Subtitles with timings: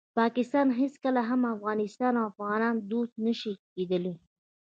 [0.19, 4.13] پاکستان هیڅکله هم د افغانستان او افغانانو دوست نشي کیدالی.